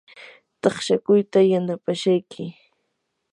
taqshakuyta 0.61 1.39
yanapashayki. 1.51 2.43